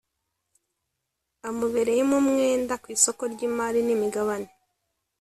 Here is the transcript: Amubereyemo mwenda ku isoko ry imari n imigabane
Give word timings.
Amubereyemo 1.47 2.17
mwenda 2.27 2.75
ku 2.81 2.87
isoko 2.95 3.23
ry 3.33 3.41
imari 3.47 3.79
n 3.83 3.89
imigabane 3.95 4.49